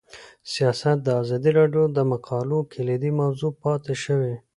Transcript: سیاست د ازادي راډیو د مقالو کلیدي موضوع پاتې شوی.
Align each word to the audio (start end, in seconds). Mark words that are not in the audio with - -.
سیاست 0.53 0.97
د 1.03 1.07
ازادي 1.21 1.51
راډیو 1.59 1.83
د 1.95 1.99
مقالو 2.11 2.59
کلیدي 2.73 3.11
موضوع 3.21 3.51
پاتې 3.63 3.93
شوی. 4.03 4.33